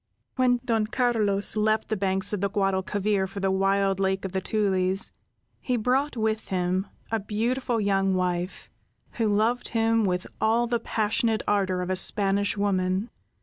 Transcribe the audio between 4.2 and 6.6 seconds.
of the Tulies, he brought with